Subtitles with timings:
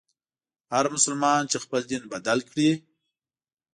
[0.73, 2.71] هر مسلمان چي خپل دین بدل کړي.